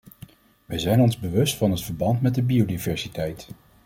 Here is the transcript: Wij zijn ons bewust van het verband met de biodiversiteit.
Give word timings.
Wij 0.65 0.77
zijn 0.79 1.01
ons 1.01 1.17
bewust 1.19 1.55
van 1.55 1.71
het 1.71 1.81
verband 1.83 2.21
met 2.21 2.35
de 2.35 2.41
biodiversiteit. 2.41 3.47